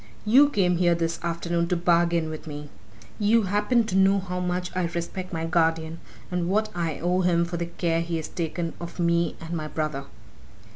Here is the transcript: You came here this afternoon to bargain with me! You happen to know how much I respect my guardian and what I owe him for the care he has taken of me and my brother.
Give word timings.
You 0.25 0.49
came 0.49 0.77
here 0.77 0.95
this 0.95 1.19
afternoon 1.21 1.67
to 1.67 1.75
bargain 1.77 2.31
with 2.31 2.47
me! 2.47 2.69
You 3.19 3.43
happen 3.43 3.83
to 3.83 3.95
know 3.95 4.17
how 4.17 4.39
much 4.39 4.75
I 4.75 4.85
respect 4.87 5.31
my 5.31 5.45
guardian 5.45 5.99
and 6.31 6.49
what 6.49 6.69
I 6.73 6.97
owe 6.99 7.21
him 7.21 7.45
for 7.45 7.57
the 7.57 7.67
care 7.67 8.01
he 8.01 8.15
has 8.17 8.27
taken 8.27 8.73
of 8.81 8.99
me 8.99 9.35
and 9.39 9.53
my 9.53 9.67
brother. 9.67 10.05